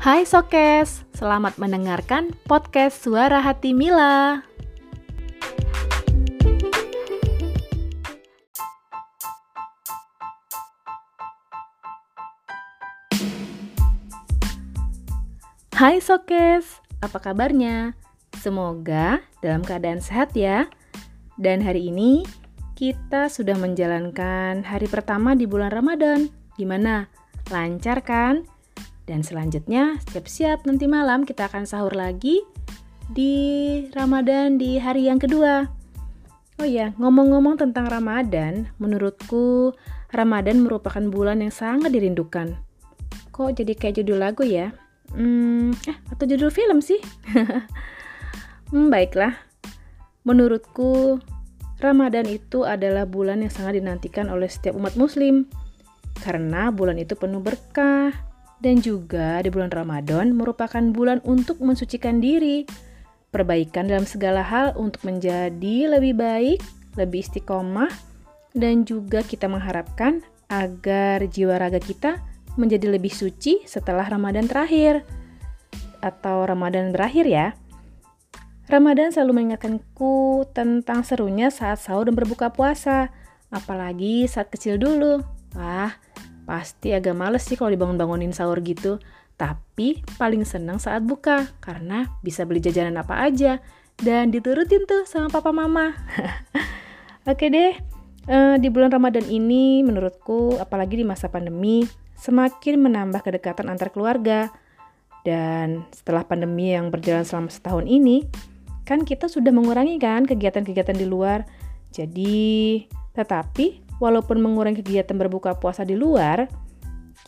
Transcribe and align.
Hai 0.00 0.24
Sokes, 0.24 1.04
selamat 1.12 1.60
mendengarkan 1.60 2.32
podcast 2.48 3.04
Suara 3.04 3.44
Hati 3.44 3.76
Mila. 3.76 4.40
Hai 15.76 16.00
Sokes, 16.00 16.80
apa 17.04 17.20
kabarnya? 17.20 17.92
Semoga 18.40 19.20
dalam 19.44 19.60
keadaan 19.60 20.00
sehat 20.00 20.32
ya. 20.32 20.64
Dan 21.36 21.60
hari 21.60 21.92
ini 21.92 22.24
kita 22.72 23.28
sudah 23.28 23.60
menjalankan 23.60 24.64
hari 24.64 24.88
pertama 24.88 25.36
di 25.36 25.44
bulan 25.44 25.68
Ramadan. 25.68 26.32
Gimana? 26.56 27.04
Lancar 27.52 28.00
kan? 28.00 28.59
Dan 29.10 29.26
selanjutnya 29.26 29.98
siap-siap 30.06 30.70
nanti 30.70 30.86
malam 30.86 31.26
kita 31.26 31.50
akan 31.50 31.66
sahur 31.66 31.90
lagi 31.98 32.46
di 33.10 33.34
Ramadan 33.90 34.54
di 34.54 34.78
hari 34.78 35.10
yang 35.10 35.18
kedua. 35.18 35.66
Oh 36.62 36.68
ya, 36.68 36.94
ngomong-ngomong 36.94 37.58
tentang 37.58 37.90
Ramadan, 37.90 38.70
menurutku 38.78 39.74
Ramadan 40.14 40.62
merupakan 40.62 41.02
bulan 41.10 41.42
yang 41.42 41.50
sangat 41.50 41.90
dirindukan. 41.90 42.54
Kok 43.34 43.58
jadi 43.58 43.74
kayak 43.74 43.98
judul 43.98 44.22
lagu 44.22 44.46
ya? 44.46 44.70
Hmm, 45.10 45.74
eh, 45.90 45.96
atau 46.14 46.30
judul 46.30 46.54
film 46.54 46.78
sih? 46.78 47.02
hmm, 48.70 48.94
baiklah. 48.94 49.34
Menurutku, 50.22 51.18
Ramadan 51.82 52.30
itu 52.30 52.62
adalah 52.62 53.10
bulan 53.10 53.42
yang 53.42 53.50
sangat 53.50 53.82
dinantikan 53.82 54.30
oleh 54.30 54.46
setiap 54.46 54.78
umat 54.78 54.94
muslim. 54.94 55.50
Karena 56.22 56.70
bulan 56.70 57.00
itu 57.00 57.16
penuh 57.16 57.40
berkah, 57.40 58.29
dan 58.60 58.84
juga 58.84 59.40
di 59.40 59.48
bulan 59.48 59.72
Ramadan 59.72 60.36
merupakan 60.36 60.80
bulan 60.92 61.24
untuk 61.24 61.60
mensucikan 61.64 62.20
diri, 62.20 62.68
perbaikan 63.32 63.88
dalam 63.88 64.04
segala 64.04 64.44
hal 64.44 64.76
untuk 64.76 65.04
menjadi 65.08 65.96
lebih 65.96 66.16
baik, 66.16 66.60
lebih 67.00 67.24
istiqomah, 67.24 67.88
dan 68.52 68.84
juga 68.84 69.24
kita 69.24 69.48
mengharapkan 69.48 70.20
agar 70.52 71.24
jiwa 71.24 71.56
raga 71.56 71.80
kita 71.80 72.20
menjadi 72.58 72.90
lebih 72.90 73.14
suci 73.14 73.64
setelah 73.64 74.04
Ramadan 74.04 74.50
terakhir 74.50 75.06
atau 76.04 76.44
Ramadan 76.44 76.90
berakhir 76.90 77.24
ya. 77.24 77.56
Ramadan 78.70 79.10
selalu 79.10 79.42
mengingatkanku 79.42 80.46
tentang 80.54 81.02
serunya 81.02 81.50
saat 81.50 81.82
sahur 81.82 82.06
dan 82.06 82.14
berbuka 82.14 82.54
puasa, 82.54 83.10
apalagi 83.50 84.30
saat 84.30 84.46
kecil 84.46 84.78
dulu. 84.78 85.22
Wah, 85.58 85.90
pasti 86.50 86.90
agak 86.90 87.14
males 87.14 87.46
sih 87.46 87.54
kalau 87.54 87.70
dibangun-bangunin 87.70 88.34
sahur 88.34 88.58
gitu. 88.66 88.98
Tapi 89.38 90.02
paling 90.18 90.42
senang 90.42 90.82
saat 90.82 91.06
buka, 91.06 91.46
karena 91.62 92.10
bisa 92.26 92.42
beli 92.42 92.58
jajanan 92.58 92.98
apa 92.98 93.22
aja, 93.22 93.62
dan 94.02 94.34
diturutin 94.34 94.82
tuh 94.84 95.06
sama 95.06 95.30
papa 95.30 95.54
mama. 95.54 95.94
Oke 97.30 97.46
deh, 97.48 97.78
uh, 98.26 98.58
di 98.58 98.68
bulan 98.68 98.90
Ramadan 98.90 99.24
ini 99.30 99.86
menurutku, 99.86 100.58
apalagi 100.58 100.98
di 100.98 101.06
masa 101.06 101.30
pandemi, 101.30 101.86
semakin 102.18 102.82
menambah 102.82 103.22
kedekatan 103.22 103.70
antar 103.70 103.94
keluarga. 103.94 104.50
Dan 105.22 105.84
setelah 105.94 106.26
pandemi 106.26 106.74
yang 106.74 106.90
berjalan 106.90 107.24
selama 107.24 107.48
setahun 107.52 107.86
ini, 107.86 108.26
kan 108.84 109.06
kita 109.06 109.30
sudah 109.30 109.54
mengurangi 109.54 109.96
kan 110.02 110.26
kegiatan-kegiatan 110.26 110.96
di 110.98 111.06
luar. 111.06 111.46
Jadi, 111.92 112.84
tetapi 113.16 113.89
walaupun 114.00 114.40
mengurangi 114.40 114.80
kegiatan 114.82 115.14
berbuka 115.14 115.54
puasa 115.60 115.86
di 115.86 115.94
luar, 115.94 116.48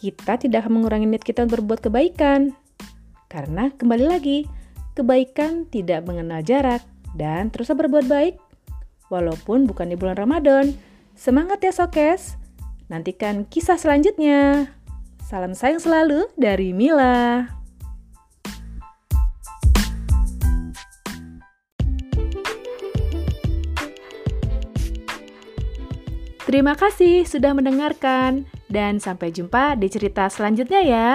kita 0.00 0.40
tidak 0.40 0.66
akan 0.66 0.82
mengurangi 0.82 1.06
niat 1.06 1.22
kita 1.22 1.46
untuk 1.46 1.62
berbuat 1.62 1.86
kebaikan. 1.86 2.56
Karena 3.30 3.70
kembali 3.70 4.08
lagi, 4.08 4.48
kebaikan 4.98 5.68
tidak 5.70 6.08
mengenal 6.08 6.42
jarak 6.42 6.82
dan 7.14 7.52
terus 7.52 7.70
berbuat 7.70 8.08
baik 8.08 8.34
walaupun 9.12 9.68
bukan 9.68 9.92
di 9.92 9.96
bulan 10.00 10.16
Ramadan. 10.18 10.72
Semangat 11.12 11.60
ya 11.60 11.70
Sokes. 11.70 12.40
Nantikan 12.88 13.44
kisah 13.46 13.76
selanjutnya. 13.76 14.72
Salam 15.22 15.52
sayang 15.52 15.80
selalu 15.80 16.28
dari 16.36 16.76
Mila. 16.76 17.61
Terima 26.42 26.74
kasih 26.74 27.22
sudah 27.22 27.54
mendengarkan, 27.54 28.42
dan 28.66 28.98
sampai 28.98 29.30
jumpa 29.30 29.78
di 29.78 29.86
cerita 29.86 30.26
selanjutnya 30.26 30.82
ya. 30.82 31.08